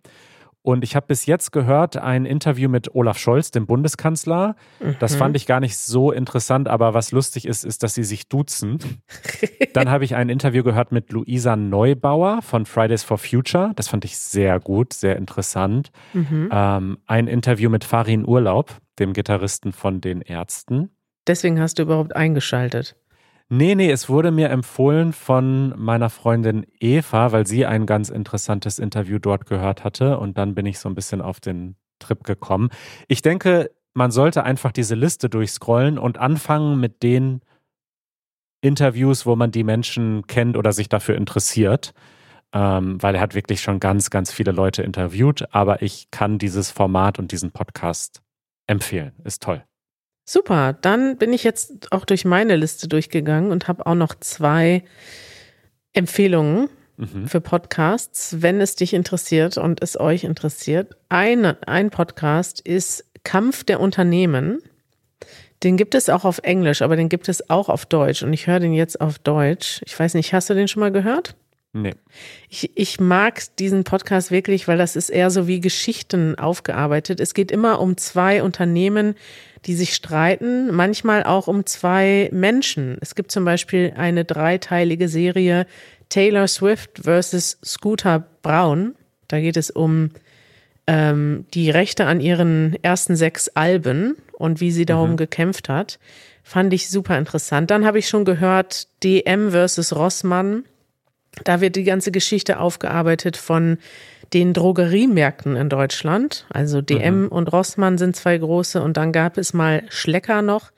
[0.61, 4.55] Und ich habe bis jetzt gehört ein Interview mit Olaf Scholz, dem Bundeskanzler.
[4.99, 5.17] Das Mhm.
[5.17, 8.77] fand ich gar nicht so interessant, aber was lustig ist, ist, dass sie sich duzen.
[9.73, 13.71] Dann habe ich ein Interview gehört mit Luisa Neubauer von Fridays for Future.
[13.77, 15.91] Das fand ich sehr gut, sehr interessant.
[16.13, 16.49] Mhm.
[16.51, 20.89] Ähm, ein Interview mit Farin Urlaub, dem Gitarristen von den Ärzten.
[21.25, 22.95] Deswegen hast du überhaupt eingeschaltet.
[23.51, 28.77] Nee, nee, es wurde mir empfohlen von meiner Freundin Eva, weil sie ein ganz interessantes
[28.77, 32.69] Interview dort gehört hatte und dann bin ich so ein bisschen auf den Trip gekommen.
[33.07, 37.41] Ich denke, man sollte einfach diese Liste durchscrollen und anfangen mit den
[38.61, 41.93] Interviews, wo man die Menschen kennt oder sich dafür interessiert.
[42.51, 46.71] Ähm, weil er hat wirklich schon ganz, ganz viele Leute interviewt, aber ich kann dieses
[46.71, 48.23] Format und diesen Podcast
[48.65, 49.13] empfehlen.
[49.23, 49.68] Ist toll.
[50.31, 54.83] Super, dann bin ich jetzt auch durch meine Liste durchgegangen und habe auch noch zwei
[55.93, 57.27] Empfehlungen Mhm.
[57.27, 60.97] für Podcasts, wenn es dich interessiert und es euch interessiert.
[61.07, 64.61] Ein, ein Podcast ist Kampf der Unternehmen.
[65.63, 68.21] Den gibt es auch auf Englisch, aber den gibt es auch auf Deutsch.
[68.21, 69.81] Und ich höre den jetzt auf Deutsch.
[69.85, 71.35] Ich weiß nicht, hast du den schon mal gehört?
[71.71, 71.93] Nee.
[72.49, 77.19] Ich, ich mag diesen Podcast wirklich, weil das ist eher so wie Geschichten aufgearbeitet.
[77.19, 79.15] Es geht immer um zwei Unternehmen,
[79.65, 82.97] die sich streiten, manchmal auch um zwei Menschen.
[83.01, 85.67] Es gibt zum Beispiel eine dreiteilige Serie
[86.09, 88.95] Taylor Swift versus Scooter Braun.
[89.27, 90.09] Da geht es um
[90.87, 95.17] ähm, die Rechte an ihren ersten sechs Alben und wie sie darum mhm.
[95.17, 95.99] gekämpft hat.
[96.41, 97.69] Fand ich super interessant.
[97.69, 100.63] Dann habe ich schon gehört DM versus Rossmann.
[101.43, 103.77] Da wird die ganze Geschichte aufgearbeitet von
[104.33, 106.45] den Drogeriemärkten in Deutschland.
[106.49, 107.27] Also DM mhm.
[107.29, 110.71] und Rossmann sind zwei große und dann gab es mal Schlecker noch.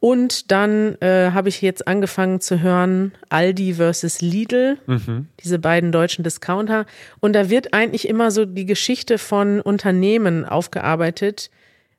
[0.00, 5.28] Und dann äh, habe ich jetzt angefangen zu hören Aldi versus Lidl, mhm.
[5.40, 6.84] diese beiden deutschen Discounter.
[7.20, 11.50] Und da wird eigentlich immer so die Geschichte von Unternehmen aufgearbeitet,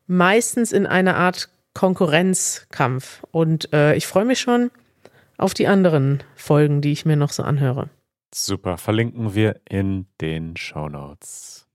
[0.06, 3.24] meistens in einer Art Konkurrenzkampf.
[3.32, 4.70] Und äh, ich freue mich schon
[5.38, 7.90] auf die anderen Folgen, die ich mir noch so anhöre.
[8.34, 11.68] Super, verlinken wir in den Show Notes.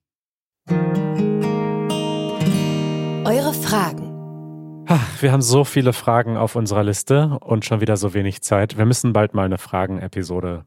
[3.25, 4.87] Eure Fragen.
[5.21, 8.77] Wir haben so viele Fragen auf unserer Liste und schon wieder so wenig Zeit.
[8.77, 10.65] Wir müssen bald mal eine Fragen-Episode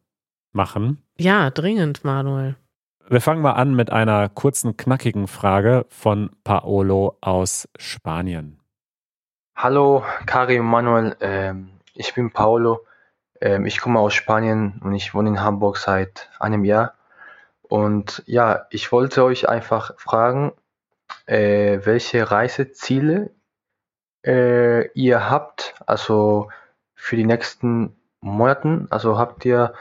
[0.53, 1.03] machen.
[1.17, 2.55] Ja, dringend, Manuel.
[3.09, 8.61] Wir fangen mal an mit einer kurzen, knackigen Frage von Paolo aus Spanien.
[9.55, 11.17] Hallo, Kari und Manuel.
[11.19, 12.85] Ähm, ich bin Paolo.
[13.41, 16.95] Ähm, ich komme aus Spanien und ich wohne in Hamburg seit einem Jahr.
[17.61, 20.53] Und ja, ich wollte euch einfach fragen,
[21.25, 23.31] äh, welche Reiseziele
[24.25, 26.49] äh, ihr habt, also
[26.95, 28.87] für die nächsten Monaten.
[28.89, 29.73] Also habt ihr,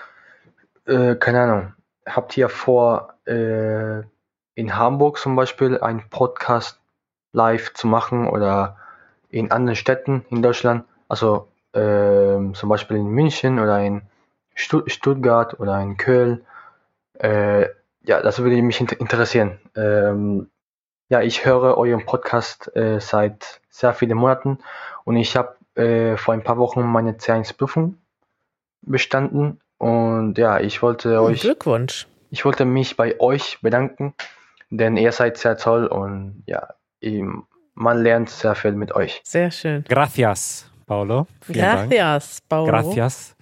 [0.87, 1.75] äh, keine Ahnung,
[2.07, 6.81] habt ihr vor, in Hamburg zum Beispiel einen Podcast
[7.31, 8.79] live zu machen oder
[9.29, 10.85] in anderen Städten in Deutschland?
[11.07, 14.03] Also äh, zum Beispiel in München oder in
[14.55, 16.45] Stutt Stuttgart oder in Köln.
[17.19, 17.67] Äh,
[18.05, 19.59] ja, das würde mich interessieren.
[19.77, 20.51] Ähm,
[21.09, 24.59] ja, ich höre euren Podcast äh, seit sehr vielen Monaten
[25.05, 27.97] und ich habe äh, vor ein paar Wochen meine C1-Prüfung
[28.83, 32.07] bestanden und ja, ich wollte oh, euch Glückwunsch.
[32.31, 34.15] Ich wollte mich bei euch bedanken,
[34.71, 36.69] denn ihr seid sehr toll und ja,
[37.75, 39.21] man lernt sehr viel mit euch.
[39.25, 39.85] Sehr schön.
[39.89, 40.72] Gracias.
[40.87, 41.27] Paulo.
[41.47, 42.49] Gracias, Dank.
[42.49, 42.67] Paulo.
[42.67, 43.37] Gracias.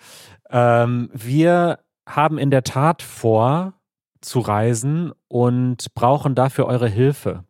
[0.50, 3.74] Ähm, wir haben in der Tat vor,
[4.20, 7.44] zu reisen und brauchen dafür eure Hilfe.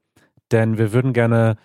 [0.52, 1.56] Denn wir würden gerne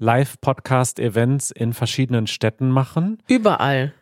[0.00, 3.18] Live-Podcast-Events in verschiedenen Städten machen.
[3.26, 3.92] Überall.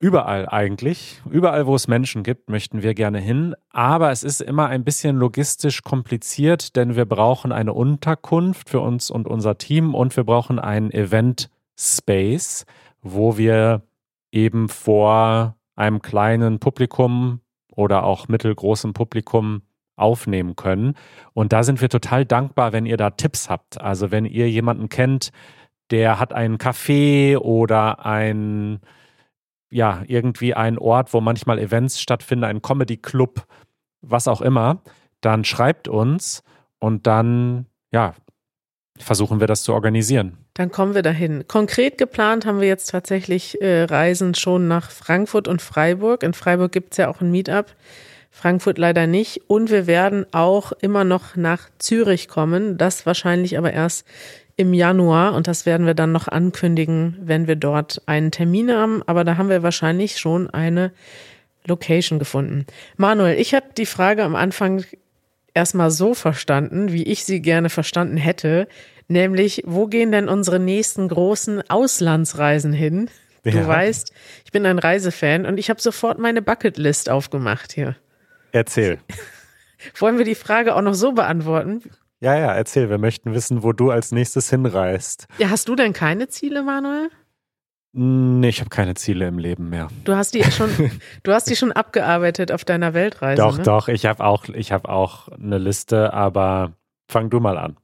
[0.00, 1.20] Überall eigentlich.
[1.28, 3.56] Überall, wo es Menschen gibt, möchten wir gerne hin.
[3.70, 9.10] Aber es ist immer ein bisschen logistisch kompliziert, denn wir brauchen eine Unterkunft für uns
[9.10, 12.64] und unser Team und wir brauchen einen Event-Space
[13.02, 13.82] wo wir
[14.32, 19.62] eben vor einem kleinen Publikum oder auch mittelgroßem Publikum
[19.96, 20.94] aufnehmen können.
[21.32, 23.80] Und da sind wir total dankbar, wenn ihr da Tipps habt.
[23.80, 25.30] Also wenn ihr jemanden kennt,
[25.90, 28.80] der hat einen Café oder ein,
[29.70, 33.46] ja, irgendwie einen Ort, wo manchmal Events stattfinden, ein Comedy-Club,
[34.00, 34.82] was auch immer,
[35.20, 36.42] dann schreibt uns
[36.78, 38.14] und dann, ja,
[39.02, 40.36] versuchen wir das zu organisieren.
[40.54, 41.46] Dann kommen wir dahin.
[41.48, 46.22] Konkret geplant haben wir jetzt tatsächlich äh, Reisen schon nach Frankfurt und Freiburg.
[46.22, 47.66] In Freiburg gibt es ja auch ein Meetup,
[48.30, 49.42] Frankfurt leider nicht.
[49.48, 52.78] Und wir werden auch immer noch nach Zürich kommen.
[52.78, 54.06] Das wahrscheinlich aber erst
[54.56, 55.34] im Januar.
[55.34, 59.02] Und das werden wir dann noch ankündigen, wenn wir dort einen Termin haben.
[59.06, 60.92] Aber da haben wir wahrscheinlich schon eine
[61.66, 62.66] Location gefunden.
[62.96, 64.84] Manuel, ich habe die Frage am Anfang
[65.54, 68.68] erstmal so verstanden, wie ich sie gerne verstanden hätte.
[69.08, 73.10] Nämlich, wo gehen denn unsere nächsten großen Auslandsreisen hin?
[73.44, 73.66] Du ja.
[73.66, 74.12] weißt,
[74.44, 77.96] ich bin ein Reisefan und ich habe sofort meine Bucketlist aufgemacht hier.
[78.52, 78.98] Erzähl.
[79.98, 81.82] Wollen wir die Frage auch noch so beantworten?
[82.20, 82.90] Ja, ja, erzähl.
[82.90, 85.28] Wir möchten wissen, wo du als nächstes hinreist.
[85.38, 87.10] Ja, hast du denn keine Ziele, Manuel?
[87.92, 89.88] Nee, ich habe keine Ziele im Leben mehr.
[90.04, 90.70] Du hast die schon,
[91.22, 93.40] du hast die schon abgearbeitet auf deiner Weltreise.
[93.40, 93.64] Doch, ne?
[93.64, 93.88] doch.
[93.88, 96.72] Ich habe auch, ich habe auch eine Liste, aber
[97.08, 97.76] fang du mal an.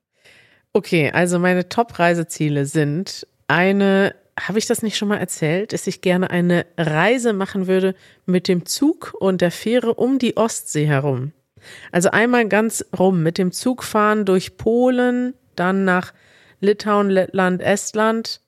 [0.73, 6.01] Okay, also meine Top-Reiseziele sind eine, habe ich das nicht schon mal erzählt, dass ich
[6.01, 7.95] gerne eine Reise machen würde
[8.27, 11.33] mit dem Zug und der Fähre um die Ostsee herum.
[11.93, 16.13] Also einmal ganz rum mit dem Zug fahren durch Polen, dann nach
[16.61, 18.41] Litauen, Lettland, Estland.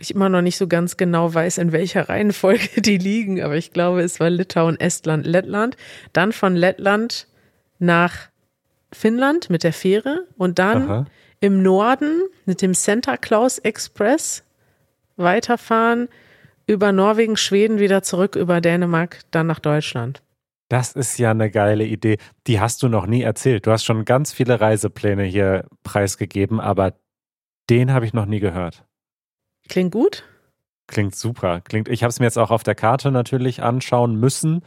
[0.00, 3.72] Ich immer noch nicht so ganz genau weiß, in welcher Reihenfolge die liegen, aber ich
[3.72, 5.76] glaube, es war Litauen, Estland, Lettland.
[6.12, 7.28] Dann von Lettland
[7.78, 8.30] nach
[8.92, 11.06] Finnland mit der Fähre und dann Aha.
[11.40, 14.42] im Norden mit dem Santa Claus Express
[15.16, 16.08] weiterfahren,
[16.66, 20.22] über Norwegen, Schweden wieder zurück, über Dänemark, dann nach Deutschland.
[20.68, 22.16] Das ist ja eine geile Idee.
[22.46, 23.66] Die hast du noch nie erzählt.
[23.66, 26.94] Du hast schon ganz viele Reisepläne hier preisgegeben, aber
[27.68, 28.84] den habe ich noch nie gehört.
[29.70, 30.24] Klingt gut?
[30.88, 31.60] Klingt super.
[31.60, 34.62] Klingt, ich habe es mir jetzt auch auf der Karte natürlich anschauen müssen,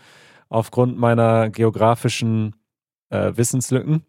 [0.48, 2.56] aufgrund meiner geografischen
[3.10, 4.04] äh, Wissenslücken.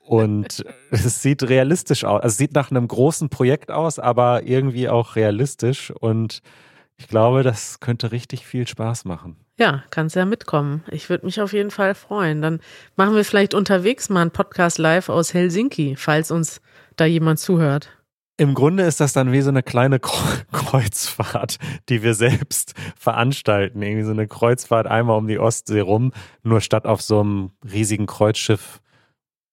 [0.00, 2.22] Und es sieht realistisch aus.
[2.22, 5.92] Also es sieht nach einem großen Projekt aus, aber irgendwie auch realistisch.
[5.92, 6.42] Und
[6.96, 9.36] ich glaube, das könnte richtig viel Spaß machen.
[9.58, 10.82] Ja, kannst ja mitkommen.
[10.90, 12.42] Ich würde mich auf jeden Fall freuen.
[12.42, 12.58] Dann
[12.96, 16.60] machen wir vielleicht unterwegs mal einen Podcast live aus Helsinki, falls uns
[16.96, 17.90] da jemand zuhört.
[18.42, 20.00] Im Grunde ist das dann wie so eine kleine
[20.52, 23.80] Kreuzfahrt, die wir selbst veranstalten.
[23.80, 28.06] Irgendwie so eine Kreuzfahrt einmal um die Ostsee rum, nur statt auf so einem riesigen
[28.06, 28.80] Kreuzschiff,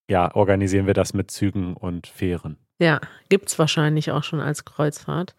[0.09, 2.57] ja, organisieren wir das mit Zügen und Fähren.
[2.79, 2.99] Ja,
[3.29, 5.35] gibt's wahrscheinlich auch schon als Kreuzfahrt.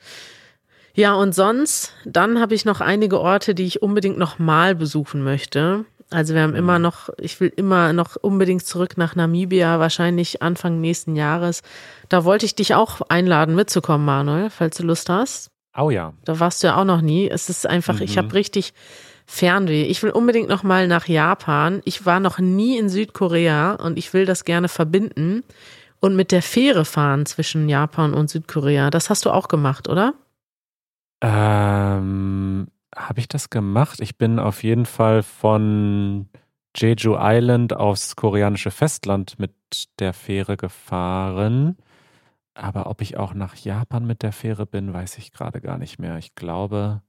[0.95, 5.87] Ja, und sonst, dann habe ich noch einige Orte, die ich unbedingt nochmal besuchen möchte.
[6.13, 6.83] Also wir haben immer Mhm.
[6.83, 11.63] noch, ich will immer noch unbedingt zurück nach Namibia, wahrscheinlich Anfang nächsten Jahres.
[12.09, 15.51] Da wollte ich dich auch einladen, mitzukommen, Manuel, falls du Lust hast.
[15.79, 16.13] Oh ja.
[16.25, 17.29] Da warst du ja auch noch nie.
[17.29, 18.19] Es ist einfach, ich Mhm.
[18.19, 18.75] habe richtig
[19.25, 19.85] Fernweh.
[19.85, 21.81] Ich will unbedingt noch mal nach Japan.
[21.85, 25.45] Ich war noch nie in Südkorea und ich will das gerne verbinden
[26.01, 28.91] und mit der Fähre fahren zwischen Japan und Südkorea.
[28.91, 30.15] Das hast du auch gemacht, oder?
[31.23, 34.01] Ähm, habe ich das gemacht?
[34.01, 36.29] Ich bin auf jeden Fall von
[36.77, 39.53] Jeju Island aufs koreanische Festland mit
[39.99, 41.77] der Fähre gefahren.
[42.55, 45.99] Aber ob ich auch nach Japan mit der Fähre bin, weiß ich gerade gar nicht
[45.99, 46.17] mehr.
[46.19, 47.03] Ich glaube,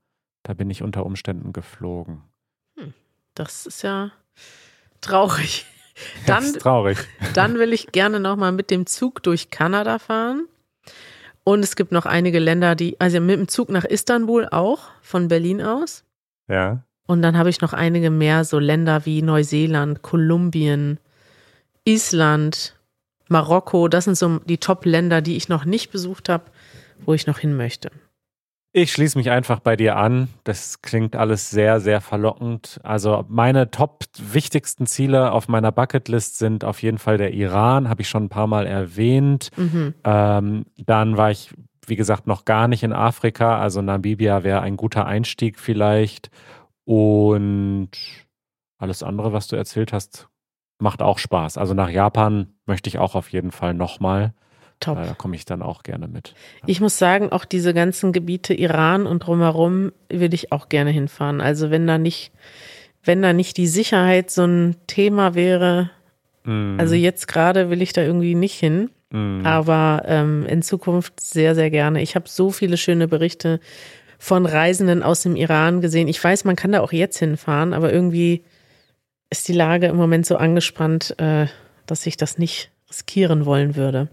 [0.44, 2.24] da bin ich unter Umständen geflogen.
[3.34, 4.12] Das ist ja
[5.00, 5.66] traurig.
[6.26, 6.98] das Dann, ist traurig.
[7.34, 10.48] dann will ich gerne noch mal mit dem Zug durch Kanada fahren.
[11.44, 15.28] Und es gibt noch einige Länder, die, also mit dem Zug nach Istanbul auch, von
[15.28, 16.04] Berlin aus.
[16.48, 16.84] Ja.
[17.08, 21.00] Und dann habe ich noch einige mehr, so Länder wie Neuseeland, Kolumbien,
[21.84, 22.76] Island,
[23.28, 23.88] Marokko.
[23.88, 26.46] Das sind so die Top-Länder, die ich noch nicht besucht habe,
[27.06, 27.90] wo ich noch hin möchte.
[28.74, 30.30] Ich schließe mich einfach bei dir an.
[30.46, 32.80] Das klingt alles sehr, sehr verlockend.
[32.84, 38.02] Also meine top wichtigsten Ziele auf meiner Bucketlist sind auf jeden Fall der Iran, habe
[38.02, 39.50] ich schon ein paar Mal erwähnt.
[39.58, 39.94] Mhm.
[40.06, 41.54] Ähm, dann war ich,
[41.86, 43.60] wie gesagt, noch gar nicht in Afrika.
[43.60, 46.30] Also Namibia wäre ein guter Einstieg vielleicht.
[46.86, 47.92] Und
[48.78, 50.30] alles andere, was du erzählt hast,
[50.80, 51.58] macht auch Spaß.
[51.58, 54.34] Also nach Japan möchte ich auch auf jeden Fall nochmal.
[54.82, 54.98] Top.
[54.98, 56.36] Äh, da komme ich dann auch gerne mit.
[56.66, 61.40] Ich muss sagen, auch diese ganzen Gebiete Iran und drumherum würde ich auch gerne hinfahren.
[61.40, 62.34] Also wenn da nicht,
[63.06, 65.92] wenn da nicht die Sicherheit so ein Thema wäre,
[66.44, 68.90] Mm, also jetzt gerade will ich da irgendwie nicht hin.
[69.12, 69.46] mm.
[69.46, 72.02] aber ähm, in Zukunft sehr, sehr gerne.
[72.02, 73.60] Ich habe so viele schöne Berichte
[74.18, 76.08] von Reisenden aus dem Iran gesehen.
[76.08, 78.44] Ich weiß, man kann da auch jetzt hinfahren, aber irgendwie
[79.30, 81.48] ist die Lage im Moment so angespannt, äh,
[81.86, 84.10] dass ich das nicht riskieren wollen würde.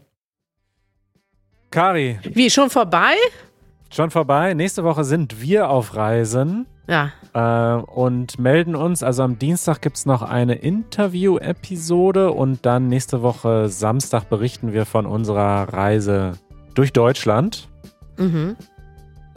[1.70, 3.14] Kari, Wie, schon vorbei?
[3.90, 4.54] Schon vorbei.
[4.54, 9.02] Nächste Woche sind wir auf Reisen Ja, äh, und melden uns.
[9.02, 14.86] Also am Dienstag gibt es noch eine Interview-Episode und dann nächste Woche Samstag berichten wir
[14.86, 16.32] von unserer Reise
[16.74, 17.68] durch Deutschland.
[18.16, 18.56] mhm.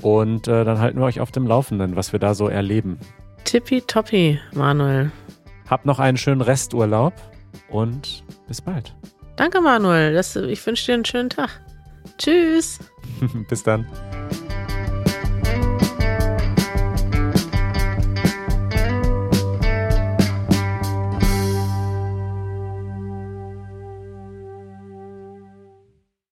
[0.01, 2.97] Und äh, dann halten wir euch auf dem Laufenden, was wir da so erleben.
[3.43, 5.11] tippitoppi, Manuel.
[5.69, 7.13] Habt noch einen schönen Resturlaub
[7.69, 8.95] und bis bald.
[9.35, 10.13] Danke, Manuel.
[10.13, 11.61] Das, ich wünsche dir einen schönen Tag.
[12.17, 12.79] Tschüss.
[13.49, 13.85] bis dann.